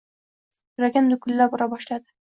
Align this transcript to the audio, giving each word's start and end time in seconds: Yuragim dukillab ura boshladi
Yuragim 0.79 1.13
dukillab 1.15 1.57
ura 1.59 1.73
boshladi 1.77 2.15